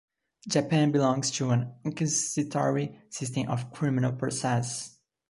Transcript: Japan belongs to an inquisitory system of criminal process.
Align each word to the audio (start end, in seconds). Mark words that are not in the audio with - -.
Japan 0.47 0.91
belongs 0.91 1.29
to 1.29 1.51
an 1.51 1.73
inquisitory 1.85 2.97
system 3.13 3.47
of 3.49 3.71
criminal 3.71 4.11
process. 4.13 4.97